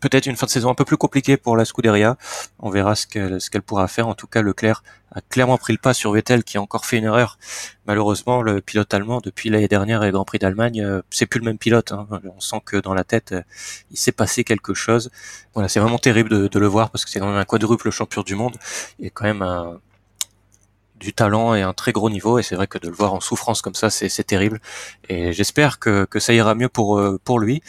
peut-être 0.00 0.26
une 0.26 0.36
fin 0.36 0.46
de 0.46 0.50
saison 0.50 0.70
un 0.70 0.74
peu 0.74 0.84
plus 0.84 0.96
compliquée 0.96 1.36
pour 1.36 1.56
la 1.56 1.64
Scuderia. 1.64 2.16
On 2.58 2.70
verra 2.70 2.94
ce 2.94 3.06
qu'elle 3.06 3.40
ce 3.40 3.50
qu'elle 3.50 3.62
pourra 3.62 3.88
faire. 3.88 4.08
En 4.08 4.14
tout 4.14 4.26
cas, 4.26 4.42
Leclerc 4.42 4.82
a 5.12 5.20
clairement 5.20 5.56
pris 5.56 5.72
le 5.72 5.78
pas 5.78 5.94
sur 5.94 6.12
Vettel 6.12 6.44
qui 6.44 6.58
a 6.58 6.62
encore 6.62 6.84
fait 6.84 6.98
une 6.98 7.04
erreur. 7.04 7.38
Malheureusement, 7.86 8.42
le 8.42 8.60
pilote 8.60 8.92
allemand 8.92 9.20
depuis 9.22 9.48
l'année 9.50 9.68
dernière 9.68 10.02
et 10.02 10.06
le 10.06 10.12
Grand 10.12 10.24
Prix 10.24 10.38
d'Allemagne, 10.38 10.82
euh, 10.82 11.02
c'est 11.10 11.26
plus 11.26 11.40
le 11.40 11.46
même 11.46 11.58
pilote. 11.58 11.92
Hein. 11.92 12.06
On 12.24 12.40
sent 12.40 12.60
que 12.64 12.76
dans 12.76 12.94
la 12.94 13.04
tête, 13.04 13.32
euh, 13.32 13.42
il 13.90 13.96
s'est 13.96 14.12
passé 14.12 14.44
quelque 14.44 14.74
chose. 14.74 15.10
Voilà, 15.54 15.68
c'est 15.68 15.80
vraiment 15.80 15.98
terrible 15.98 16.28
de, 16.28 16.48
de, 16.48 16.58
le 16.58 16.66
voir 16.66 16.90
parce 16.90 17.04
que 17.04 17.10
c'est 17.10 17.20
quand 17.20 17.28
même 17.28 17.36
un 17.36 17.44
quadruple 17.44 17.90
champion 17.90 18.22
du 18.22 18.34
monde 18.34 18.56
et 19.00 19.10
quand 19.10 19.24
même 19.24 19.42
un, 19.42 19.80
du 20.98 21.12
talent 21.12 21.54
et 21.54 21.62
un 21.62 21.72
très 21.72 21.92
gros 21.92 22.10
niveau 22.10 22.38
et 22.38 22.42
c'est 22.42 22.54
vrai 22.54 22.66
que 22.66 22.78
de 22.78 22.88
le 22.88 22.94
voir 22.94 23.12
en 23.12 23.20
souffrance 23.20 23.62
comme 23.62 23.74
ça 23.74 23.90
c'est 23.90 24.24
terrible. 24.24 24.60
Et 25.08 25.32
j'espère 25.32 25.78
que, 25.78 26.04
que 26.04 26.20
ça 26.20 26.32
ira 26.32 26.54
mieux 26.54 26.68
pour 26.68 26.98
euh, 26.98 27.20
pour 27.22 27.38
lui. 27.38 27.62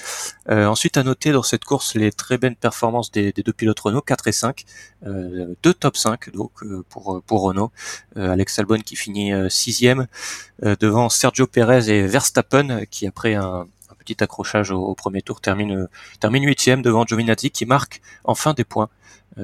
Euh, 0.49 0.65
ensuite 0.65 0.97
à 0.97 1.03
noter 1.03 1.31
dans 1.31 1.43
cette 1.43 1.65
course 1.65 1.95
les 1.95 2.11
très 2.11 2.37
belles 2.37 2.55
performances 2.55 3.11
des, 3.11 3.31
deux 3.33 3.53
pilotes 3.53 3.79
Renault 3.79 4.01
4 4.01 4.27
et 4.27 4.31
5, 4.31 4.65
euh, 5.05 5.55
deux 5.61 5.73
top 5.73 5.97
5 5.97 6.31
donc 6.31 6.51
pour 6.89 7.21
pour 7.25 7.41
Renault, 7.41 7.71
Alex 8.15 8.59
Albon 8.59 8.79
qui 8.79 8.95
finit 8.95 9.31
sixième 9.49 10.07
devant 10.61 11.09
Sergio 11.09 11.47
Perez 11.47 11.89
et 11.89 12.07
Verstappen 12.07 12.85
qui 12.89 13.07
après 13.07 13.35
un, 13.35 13.67
petit 13.99 14.23
accrochage 14.23 14.71
au, 14.71 14.95
premier 14.95 15.21
tour 15.21 15.41
termine 15.41 15.89
termine 16.21 16.45
huitième 16.45 16.81
devant 16.81 17.05
Giovinazzi 17.05 17.51
qui 17.51 17.65
marque 17.65 18.01
enfin 18.23 18.53
des 18.53 18.63
points 18.63 18.89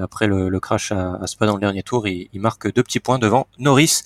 après 0.02 0.28
le, 0.28 0.60
crash 0.60 0.92
à, 0.92 1.16
à, 1.16 1.28
Spa 1.28 1.46
dans 1.46 1.56
le 1.56 1.60
dernier 1.60 1.84
tour, 1.84 2.08
il, 2.08 2.30
marque 2.34 2.72
deux 2.74 2.84
petits 2.84 3.00
points 3.00 3.20
devant 3.20 3.48
Norris 3.60 4.02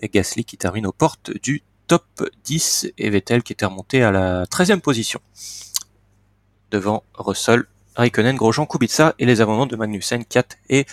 et 0.00 0.08
Gasly 0.08 0.44
qui 0.44 0.56
termine 0.56 0.86
aux 0.86 0.92
portes 0.92 1.30
du 1.42 1.62
top 1.86 2.04
10 2.44 2.92
et 2.96 3.10
Vettel 3.10 3.42
qui 3.42 3.52
était 3.52 3.66
remonté 3.66 4.02
à 4.02 4.10
la 4.10 4.44
13e 4.46 4.80
position. 4.80 5.20
devant 6.70 7.04
Russell, 7.14 7.64
Raikkonen, 7.96 8.36
Grosjean, 8.36 8.66
Kubica 8.66 9.14
et 9.18 9.26
les 9.26 9.40
abandons 9.40 9.66
de 9.66 9.76
Magnussen, 9.76 10.24
Kiat 10.24 10.44
et 10.68 10.86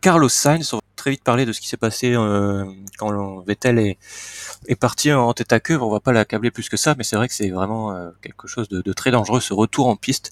Carlos 0.00 0.28
Sainz. 0.28 0.74
Très 1.00 1.12
vite 1.12 1.24
parler 1.24 1.46
de 1.46 1.52
ce 1.52 1.62
qui 1.62 1.68
s'est 1.68 1.78
passé 1.78 2.12
euh, 2.12 2.70
quand 2.98 3.40
Vettel 3.46 3.78
est, 3.78 4.76
parti 4.78 5.10
en 5.10 5.32
tête 5.32 5.50
à 5.50 5.58
queue. 5.58 5.80
On 5.80 5.88
va 5.88 5.98
pas 5.98 6.12
l'accabler 6.12 6.50
plus 6.50 6.68
que 6.68 6.76
ça, 6.76 6.94
mais 6.98 7.04
c'est 7.04 7.16
vrai 7.16 7.26
que 7.26 7.32
c'est 7.32 7.48
vraiment 7.48 7.96
euh, 7.96 8.10
quelque 8.20 8.46
chose 8.46 8.68
de, 8.68 8.92
très 8.92 9.10
dangereux 9.10 9.40
ce 9.40 9.54
retour 9.54 9.86
en 9.86 9.96
piste, 9.96 10.30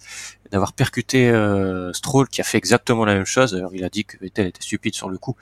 d'avoir 0.51 0.75
percuté 0.75 1.31
euh, 1.31 1.91
Stroll 1.95 2.29
qui 2.29 2.43
a 2.43 2.45
fait 2.45 2.59
exactement 2.59 3.07
la 3.07 3.15
même 3.15 3.25
chose. 3.25 3.55
Alors 3.55 3.75
il 3.75 3.83
a 3.83 3.89
dit 3.89 4.05
que 4.05 4.19
Vettel 4.19 4.49
était 4.49 4.61
stupide 4.61 4.95
sur 4.95 5.09
le 5.09 5.17
coup, 5.17 5.37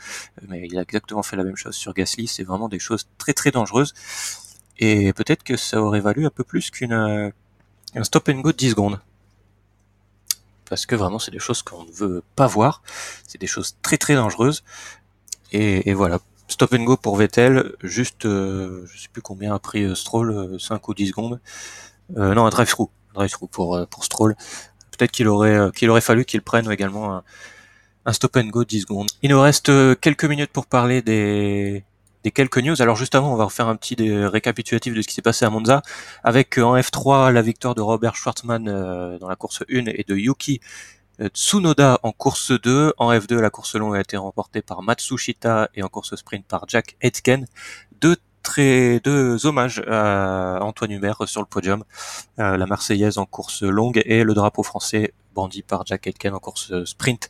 mais 0.47 0.64
il 0.71 0.78
a 0.78 0.83
exactement 0.83 1.25
fait 1.25 1.35
la 1.35 1.42
même 1.42 1.56
chose 1.56 1.75
sur 1.75 1.92
Gasly. 1.92 2.28
C'est 2.28 2.45
vraiment 2.45 2.68
des 2.68 2.78
choses 2.78 3.09
très 3.18 3.33
très 3.33 3.50
dangereuses. 3.50 3.95
Et 4.78 5.12
peut-être 5.12 5.42
que 5.42 5.56
ça 5.56 5.83
aurait 5.83 5.99
valu 5.99 6.25
un 6.25 6.30
peu 6.30 6.45
plus 6.45 6.71
qu'une 6.71 6.92
un 6.92 8.04
stop 8.04 8.28
and 8.28 8.42
go 8.42 8.52
de 8.52 8.59
10 8.59 8.71
secondes 8.71 9.00
parce 10.68 10.85
que 10.85 10.97
vraiment 10.97 11.18
c'est 11.18 11.30
des 11.30 11.38
choses 11.38 11.62
qu'on 11.62 11.85
ne 11.85 11.92
veut 11.92 12.23
pas 12.35 12.47
voir, 12.47 12.83
c'est 13.26 13.40
des 13.40 13.47
choses 13.47 13.76
très 13.83 13.99
très 13.99 14.14
dangereuses. 14.14 14.64
Et, 15.53 15.95
voilà, 15.95 16.19
stop 16.49 16.73
and 16.75 16.85
go 16.85 16.97
pour 16.97 17.17
Vettel, 17.17 17.75
juste 17.83 18.26
euh, 18.26 18.85
je 18.87 18.99
sais 18.99 19.09
plus 19.12 19.23
combien 19.23 19.55
a 19.55 19.59
pris 19.59 19.85
euh, 19.85 19.95
Stroll, 19.95 20.59
5 20.61 20.75
euh, 20.75 20.79
ou 20.88 20.95
10 20.95 21.09
secondes. 21.09 21.41
Non, 22.15 22.47
un 22.47 22.50
drive-through, 22.50 22.91
drive-through 23.15 23.49
pour 23.49 23.87
pour 23.88 24.05
Stroll. 24.05 24.37
Peut-être 24.97 25.11
qu'il 25.11 25.29
aurait 25.29 25.71
qu'il 25.75 25.91
aurait 25.91 26.00
fallu 26.00 26.25
qu'il 26.25 26.43
prenne 26.43 26.71
également 26.71 27.23
un, 28.07 28.12
stop 28.12 28.37
and 28.37 28.49
go 28.49 28.62
de 28.62 28.69
10 28.69 28.83
secondes. 28.83 29.09
Il 29.23 29.31
nous 29.31 29.41
reste 29.41 29.71
quelques 30.00 30.25
minutes 30.25 30.53
pour 30.53 30.67
parler 30.67 31.03
des 31.03 31.85
quelques 32.31 32.59
news. 32.59 32.81
Alors 32.81 32.97
juste 32.97 33.15
avant, 33.15 33.33
on 33.33 33.37
va 33.37 33.45
refaire 33.45 33.69
un 33.69 33.76
petit 33.76 33.97
récapitulatif 34.26 34.95
de 34.95 35.03
ce 35.03 35.09
qui 35.09 35.15
s'est 35.15 35.23
passé 35.23 35.45
à 35.45 35.50
Monza, 35.50 35.83
avec 36.25 36.59
en 36.59 36.76
F3 36.76 37.33
la 37.33 37.43
victoire 37.43 37.75
de 37.75 37.81
Robert 37.81 38.17
Schwartzmann 38.17 38.69
euh, 38.69 39.19
dans 39.19 39.29
la 39.29 39.37
course 39.37 39.62
1 39.71 39.87
et 39.87 40.05
de 40.07 40.17
Yuki 40.17 40.61
Tsunoda 41.32 41.99
en 42.02 42.12
course 42.12 42.52
2. 42.52 42.94
En 42.99 43.12
F2, 43.12 43.38
la 43.38 43.50
course 43.50 43.75
longue 43.76 43.96
a 43.96 44.00
été 44.00 44.16
remportée 44.16 44.62
par 44.62 44.82
Matsushita 44.82 45.70
et 45.75 45.82
en 45.82 45.88
course 45.88 46.14
sprint 46.16 46.46
par 46.46 46.64
Jack 46.68 46.96
Etken. 47.00 47.46
Deux 48.00 48.16
très 48.42 49.00
deux 49.00 49.44
hommages 49.44 49.82
à 49.88 50.58
Antoine 50.62 50.92
Hubert 50.92 51.26
sur 51.26 51.40
le 51.40 51.46
podium, 51.46 51.82
la 52.38 52.64
Marseillaise 52.66 53.18
en 53.18 53.26
course 53.26 53.62
longue 53.62 54.00
et 54.04 54.23
le 54.23 54.35
drapeau 54.35 54.62
français 54.62 55.14
brandi 55.35 55.62
par 55.62 55.85
Jack 55.85 56.06
Etken 56.06 56.32
en 56.32 56.38
course 56.38 56.85
sprint 56.85 57.28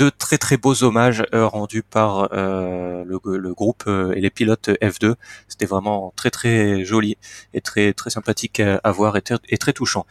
deux 0.00 0.10
très 0.10 0.38
très 0.38 0.56
beaux 0.56 0.82
hommages 0.82 1.22
euh, 1.34 1.46
rendus 1.46 1.82
par 1.82 2.30
euh, 2.32 3.04
le, 3.04 3.52
groupe 3.52 3.84
euh, 3.86 4.14
et 4.16 4.20
les 4.22 4.30
pilotes 4.30 4.70
F2. 4.80 5.14
C'était 5.46 5.66
vraiment 5.66 6.14
très 6.16 6.30
très 6.30 6.86
joli 6.86 7.18
et 7.52 7.60
très 7.60 7.92
très 7.92 8.08
sympathique 8.08 8.60
à 8.60 8.90
voir 8.92 9.18
et, 9.18 9.58
très 9.58 9.72
touchant. 9.74 10.06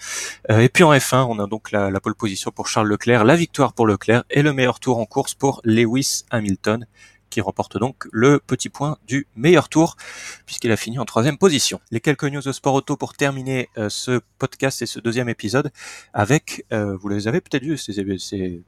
et 0.48 0.70
puis 0.70 0.84
en 0.84 0.94
F1, 0.94 1.26
on 1.28 1.40
a 1.40 1.48
donc 1.48 1.72
la, 1.72 2.00
pole 2.00 2.14
position 2.14 2.52
pour 2.52 2.68
Charles 2.68 2.88
Leclerc, 2.88 3.24
la 3.24 3.36
victoire 3.36 3.74
pour 3.74 3.88
Leclerc 3.88 4.24
et 4.30 4.44
le 4.44 4.54
meilleur 4.54 4.80
tour 4.80 5.00
en 5.00 5.08
course 5.08 5.34
pour 5.34 5.60
Lewis 5.64 6.24
Hamilton 6.30 6.86
qui 7.32 7.42
remporte 7.42 7.78
donc 7.78 8.08
le 8.12 8.40
petit 8.40 8.70
point 8.70 8.98
du 9.08 9.26
meilleur 9.36 9.70
tour 9.70 9.98
puisqu'il 10.46 10.72
a 10.72 10.78
fini 10.78 11.00
en 11.00 11.06
troisième 11.06 11.40
position. 11.40 11.82
Les 11.90 12.00
quelques 12.00 12.26
news 12.26 12.42
de 12.42 12.52
sport 12.52 12.76
auto 12.76 12.96
pour 12.96 13.16
terminer 13.16 13.70
ce 13.88 14.22
podcast 14.38 14.84
et 14.84 14.86
ce 14.86 15.00
deuxième 15.00 15.30
épisode 15.30 15.72
avec, 16.14 16.66
vous 16.72 17.10
les 17.10 17.28
avez 17.28 17.42
peut-être 17.42 17.64
vu, 17.64 17.78
ces, 17.78 18.62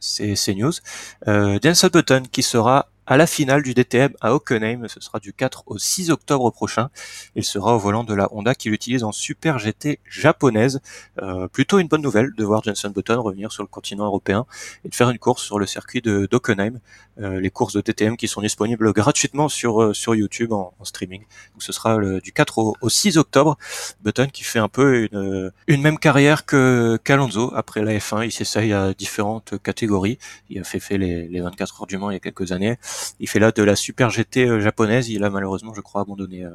c'est 0.00 0.54
news. 0.54 0.72
Euh, 1.28 1.58
Jenson 1.62 1.88
Button 1.92 2.22
qui 2.30 2.42
sera 2.42 2.88
à 3.10 3.16
la 3.16 3.26
finale 3.26 3.64
du 3.64 3.74
DTM 3.74 4.12
à 4.20 4.32
Hockenheim. 4.32 4.86
Ce 4.86 5.00
sera 5.00 5.18
du 5.18 5.32
4 5.32 5.64
au 5.66 5.78
6 5.78 6.10
octobre 6.10 6.48
prochain. 6.52 6.90
Il 7.34 7.44
sera 7.44 7.74
au 7.74 7.78
volant 7.80 8.04
de 8.04 8.14
la 8.14 8.28
Honda 8.32 8.54
qui 8.54 8.70
l'utilise 8.70 9.02
en 9.02 9.10
Super 9.10 9.58
GT 9.58 9.98
japonaise. 10.08 10.80
Euh, 11.20 11.48
plutôt 11.48 11.80
une 11.80 11.88
bonne 11.88 12.02
nouvelle 12.02 12.32
de 12.36 12.44
voir 12.44 12.62
Jenson 12.62 12.90
Button 12.90 13.20
revenir 13.20 13.50
sur 13.50 13.64
le 13.64 13.66
continent 13.66 14.04
européen 14.04 14.46
et 14.84 14.88
de 14.88 14.94
faire 14.94 15.10
une 15.10 15.18
course 15.18 15.42
sur 15.42 15.58
le 15.58 15.66
circuit 15.66 16.00
de 16.00 16.28
d'Hockenheim. 16.30 16.78
Euh, 17.20 17.40
les 17.40 17.50
courses 17.50 17.72
de 17.72 17.80
DTM 17.80 18.16
qui 18.16 18.28
sont 18.28 18.42
disponibles 18.42 18.92
gratuitement 18.92 19.48
sur 19.48 19.82
euh, 19.82 19.92
sur 19.92 20.14
YouTube 20.14 20.52
en, 20.52 20.72
streaming. 20.84 21.22
Donc 21.52 21.64
ce 21.64 21.72
sera 21.72 21.96
le, 21.96 22.20
du 22.20 22.30
4 22.30 22.76
au, 22.80 22.88
6 22.88 23.18
octobre. 23.18 23.58
Button 24.02 24.28
qui 24.28 24.44
fait 24.44 24.60
un 24.60 24.68
peu 24.68 25.08
une, 25.10 25.52
une 25.66 25.82
même 25.82 25.98
carrière 25.98 26.46
que 26.46 26.96
qu'Alonso 27.02 27.52
après 27.56 27.82
la 27.82 27.98
F1. 27.98 28.24
Il 28.24 28.30
s'essaye 28.30 28.72
à 28.72 28.94
différentes 28.94 29.60
catégories. 29.60 30.18
Il 30.48 30.60
a 30.60 30.64
fait, 30.64 30.78
fait 30.78 30.96
les, 30.96 31.26
les 31.26 31.40
24 31.40 31.82
heures 31.82 31.86
du 31.88 31.98
Mans 31.98 32.10
il 32.10 32.14
y 32.14 32.16
a 32.16 32.20
quelques 32.20 32.52
années. 32.52 32.78
Il 33.18 33.28
fait 33.28 33.38
là 33.38 33.52
de 33.52 33.62
la 33.62 33.76
Super 33.76 34.10
GT 34.10 34.46
euh, 34.46 34.60
japonaise. 34.60 35.08
Il 35.08 35.24
a 35.24 35.30
malheureusement, 35.30 35.74
je 35.74 35.80
crois, 35.80 36.02
abandonné 36.02 36.44
euh, 36.44 36.50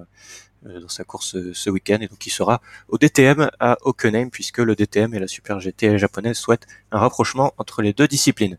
euh, 0.65 0.79
dans 0.79 0.89
sa 0.89 1.03
course 1.03 1.37
ce 1.53 1.69
week-end 1.69 1.97
et 2.01 2.07
donc 2.07 2.25
il 2.25 2.31
sera 2.31 2.61
au 2.89 2.97
DTM 2.97 3.49
à 3.59 3.77
Hockenheim 3.83 4.29
puisque 4.29 4.59
le 4.59 4.75
DTM 4.75 5.13
et 5.13 5.19
la 5.19 5.27
Super 5.27 5.59
GT 5.59 5.97
japonaise 5.97 6.37
souhaitent 6.37 6.67
un 6.91 6.99
rapprochement 6.99 7.53
entre 7.57 7.81
les 7.81 7.93
deux 7.93 8.07
disciplines. 8.07 8.57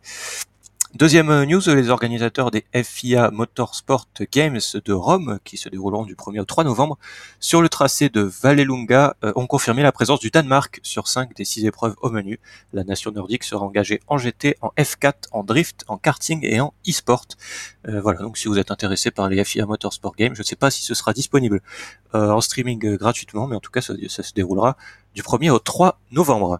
Deuxième 0.96 1.44
news, 1.44 1.60
les 1.66 1.90
organisateurs 1.90 2.50
des 2.50 2.64
FIA 2.72 3.30
Motorsport 3.30 4.08
Games 4.32 4.58
de 4.82 4.92
Rome, 4.94 5.38
qui 5.44 5.58
se 5.58 5.68
dérouleront 5.68 6.06
du 6.06 6.14
1er 6.14 6.40
au 6.40 6.46
3 6.46 6.64
novembre, 6.64 6.96
sur 7.38 7.60
le 7.60 7.68
tracé 7.68 8.08
de 8.08 8.22
Vallelunga, 8.22 9.14
euh, 9.22 9.30
ont 9.36 9.46
confirmé 9.46 9.82
la 9.82 9.92
présence 9.92 10.20
du 10.20 10.30
Danemark 10.30 10.80
sur 10.82 11.06
5 11.06 11.36
des 11.36 11.44
6 11.44 11.66
épreuves 11.66 11.96
au 12.00 12.08
menu. 12.08 12.40
La 12.72 12.82
nation 12.82 13.10
nordique 13.10 13.44
sera 13.44 13.66
engagée 13.66 14.00
en 14.06 14.16
GT, 14.16 14.56
en 14.62 14.70
F4, 14.78 15.12
en 15.32 15.44
drift, 15.44 15.84
en 15.86 15.98
karting 15.98 16.40
et 16.44 16.60
en 16.60 16.72
e-sport. 16.88 17.26
Euh, 17.88 18.00
voilà, 18.00 18.20
donc 18.20 18.38
si 18.38 18.48
vous 18.48 18.58
êtes 18.58 18.70
intéressé 18.70 19.10
par 19.10 19.28
les 19.28 19.44
FIA 19.44 19.66
Motorsport 19.66 20.16
Games, 20.16 20.34
je 20.34 20.40
ne 20.40 20.46
sais 20.46 20.56
pas 20.56 20.70
si 20.70 20.82
ce 20.82 20.94
sera 20.94 21.12
disponible 21.12 21.60
euh, 22.14 22.30
en 22.30 22.40
streaming 22.40 22.96
gratuitement, 22.96 23.46
mais 23.46 23.56
en 23.56 23.60
tout 23.60 23.70
cas 23.70 23.82
ça, 23.82 23.92
se 24.22 24.32
déroulera 24.32 24.78
du 25.14 25.20
1er 25.20 25.50
au 25.50 25.58
3 25.58 26.00
novembre. 26.10 26.58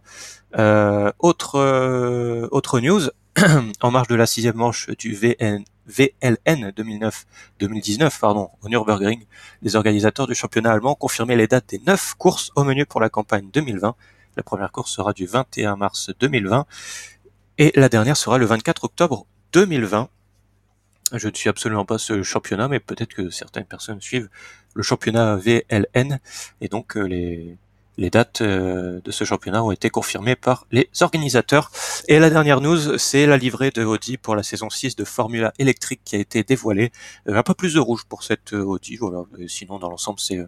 autre, 1.20 2.48
autre 2.52 2.80
news, 2.80 3.08
en 3.82 3.90
marge 3.90 4.08
de 4.08 4.14
la 4.14 4.24
sixième 4.24 4.56
manche 4.56 4.88
du 4.96 5.14
VLN 5.14 5.62
2009-2019 5.86 8.18
pardon, 8.18 8.48
au 8.62 8.70
Nürburgring, 8.70 9.26
les 9.60 9.76
organisateurs 9.76 10.26
du 10.26 10.34
championnat 10.34 10.72
allemand 10.72 10.94
confirmé 10.94 11.36
les 11.36 11.46
dates 11.46 11.68
des 11.68 11.82
neuf 11.86 12.14
courses 12.14 12.50
au 12.56 12.64
menu 12.64 12.86
pour 12.86 12.98
la 12.98 13.10
campagne 13.10 13.50
2020. 13.52 13.94
La 14.36 14.42
première 14.42 14.72
course 14.72 14.90
sera 14.90 15.12
du 15.12 15.26
21 15.26 15.76
mars 15.76 16.10
2020 16.18 16.64
et 17.58 17.72
la 17.74 17.90
dernière 17.90 18.16
sera 18.16 18.38
le 18.38 18.46
24 18.46 18.84
octobre 18.84 19.26
2020. 19.52 20.08
Je 21.12 21.28
ne 21.28 21.34
suis 21.34 21.50
absolument 21.50 21.84
pas 21.84 21.98
ce 21.98 22.22
championnat, 22.22 22.68
mais 22.68 22.80
peut-être 22.80 23.12
que 23.12 23.28
certaines 23.28 23.66
personnes 23.66 24.00
suivent 24.00 24.30
le 24.74 24.82
championnat 24.82 25.36
VLN 25.36 26.20
et 26.62 26.68
donc 26.68 26.96
euh, 26.96 27.02
les, 27.02 27.58
les 27.98 28.10
dates 28.10 28.40
euh, 28.42 29.00
de 29.04 29.10
ce 29.10 29.24
championnat 29.24 29.64
ont 29.64 29.70
été 29.70 29.90
confirmées 29.90 30.36
par 30.36 30.66
les 30.70 30.88
organisateurs. 31.00 31.70
Et 32.08 32.18
la 32.18 32.30
dernière 32.30 32.60
news, 32.60 32.98
c'est 32.98 33.26
la 33.26 33.36
livrée 33.36 33.70
de 33.70 33.84
Audi 33.84 34.16
pour 34.16 34.36
la 34.36 34.42
saison 34.42 34.68
6 34.70 34.96
de 34.96 35.04
Formula 35.04 35.52
électrique 35.58 36.00
qui 36.04 36.16
a 36.16 36.18
été 36.18 36.42
dévoilée. 36.42 36.92
Euh, 37.28 37.36
un 37.36 37.42
peu 37.42 37.54
plus 37.54 37.74
de 37.74 37.80
rouge 37.80 38.04
pour 38.08 38.22
cette 38.22 38.52
euh, 38.52 38.62
Audi, 38.62 38.96
voilà. 38.96 39.24
sinon 39.48 39.78
dans 39.78 39.90
l'ensemble 39.90 40.20
c'est 40.20 40.40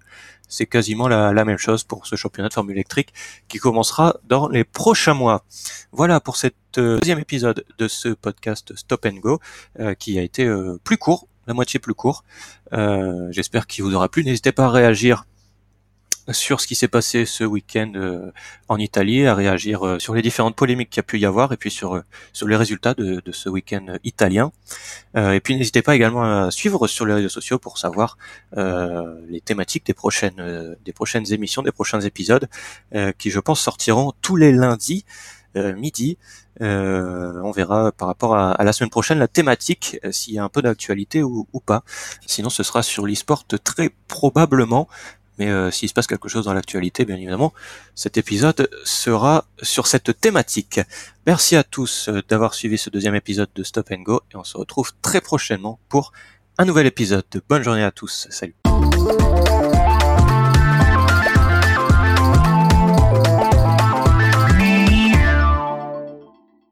c'est 0.50 0.66
quasiment 0.66 1.08
la, 1.08 1.44
même 1.44 1.58
chose 1.58 1.84
pour 1.84 2.06
ce 2.06 2.16
championnat 2.16 2.48
de 2.48 2.54
Formule 2.54 2.76
électrique 2.76 3.12
qui 3.48 3.58
commencera 3.58 4.16
dans 4.24 4.48
les 4.48 4.64
prochains 4.64 5.12
mois. 5.12 5.44
Voilà 5.92 6.20
pour 6.20 6.38
cet 6.38 6.54
deuxième 6.72 7.18
épisode 7.18 7.64
de 7.76 7.86
ce 7.86 8.08
podcast 8.08 8.74
Stop 8.74 9.04
and 9.04 9.18
Go 9.18 9.40
qui 9.98 10.18
a 10.18 10.22
été 10.22 10.50
plus 10.84 10.96
court, 10.96 11.28
la 11.46 11.52
moitié 11.52 11.78
plus 11.80 11.92
court. 11.92 12.24
J'espère 13.28 13.66
qu'il 13.66 13.84
vous 13.84 13.94
aura 13.94 14.08
plu. 14.08 14.24
N'hésitez 14.24 14.52
pas 14.52 14.64
à 14.64 14.70
réagir 14.70 15.26
sur 16.32 16.60
ce 16.60 16.66
qui 16.66 16.74
s'est 16.74 16.88
passé 16.88 17.26
ce 17.26 17.44
week-end 17.44 17.92
euh, 17.94 18.30
en 18.68 18.78
Italie, 18.78 19.26
à 19.26 19.34
réagir 19.34 19.86
euh, 19.86 19.98
sur 19.98 20.14
les 20.14 20.22
différentes 20.22 20.56
polémiques 20.56 20.90
qu'il 20.90 20.98
y 20.98 21.00
a 21.00 21.04
pu 21.04 21.18
y 21.18 21.26
avoir, 21.26 21.52
et 21.52 21.56
puis 21.56 21.70
sur 21.70 21.96
euh, 21.96 22.02
sur 22.32 22.46
les 22.48 22.56
résultats 22.56 22.94
de, 22.94 23.22
de 23.24 23.32
ce 23.32 23.48
week-end 23.48 23.96
italien. 24.04 24.52
et 25.14 25.40
puis 25.40 25.56
n'hésitez 25.56 25.82
pas 25.82 25.96
également 25.96 26.22
à 26.22 26.50
suivre 26.50 26.86
sur 26.86 27.06
les 27.06 27.14
réseaux 27.14 27.28
sociaux 27.28 27.58
pour 27.58 27.78
savoir 27.78 28.16
les 28.54 29.40
thématiques 29.40 29.86
des 29.86 29.94
prochaines 29.94 30.76
des 30.84 30.92
prochaines 30.92 31.32
émissions, 31.32 31.62
des 31.62 31.72
prochains 31.72 32.00
épisodes, 32.00 32.48
qui 33.18 33.30
je 33.30 33.40
pense 33.40 33.60
sortiront 33.60 34.12
tous 34.22 34.36
les 34.36 34.52
lundis. 34.52 35.04
midi. 35.54 36.18
on 36.60 37.50
verra 37.50 37.92
par 37.92 38.08
rapport 38.08 38.34
à, 38.36 38.52
à, 38.52 38.64
la 38.64 38.72
semaine 38.72 38.90
prochaine 38.90 39.18
la 39.18 39.28
thématique, 39.28 39.98
s'il 40.10 40.34
y 40.34 40.38
a 40.38 40.44
un 40.44 40.48
peu 40.48 40.62
d'actualité 40.62 41.22
ou, 41.22 41.46
ou, 41.52 41.60
pas. 41.60 41.82
Sinon, 42.26 42.50
ce 42.50 42.62
sera 42.62 42.82
sur 42.82 43.06
l'e-sport 43.06 43.44
très 43.46 43.90
probablement. 44.06 44.88
Mais 45.38 45.48
euh, 45.48 45.70
s'il 45.70 45.88
se 45.88 45.94
passe 45.94 46.06
quelque 46.06 46.28
chose 46.28 46.44
dans 46.44 46.52
l'actualité, 46.52 47.04
bien 47.04 47.16
évidemment, 47.16 47.52
cet 47.94 48.16
épisode 48.16 48.68
sera 48.84 49.46
sur 49.62 49.86
cette 49.86 50.20
thématique. 50.20 50.80
Merci 51.26 51.56
à 51.56 51.64
tous 51.64 52.08
euh, 52.08 52.22
d'avoir 52.28 52.54
suivi 52.54 52.78
ce 52.78 52.90
deuxième 52.90 53.14
épisode 53.14 53.48
de 53.54 53.62
Stop 53.62 53.90
and 53.92 54.02
Go 54.02 54.22
et 54.32 54.36
on 54.36 54.44
se 54.44 54.56
retrouve 54.56 54.92
très 55.02 55.20
prochainement 55.20 55.78
pour 55.88 56.12
un 56.58 56.64
nouvel 56.64 56.86
épisode. 56.86 57.24
Bonne 57.48 57.62
journée 57.62 57.84
à 57.84 57.92
tous. 57.92 58.26
Salut. 58.30 58.56